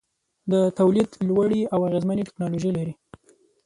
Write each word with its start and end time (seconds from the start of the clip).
د 0.51 0.53
تولید 0.79 1.09
لوړې 1.27 1.61
او 1.73 1.79
اغیزمنې 1.89 2.25
ټیکنالوجۍ 2.27 2.71
لري. 2.77 2.93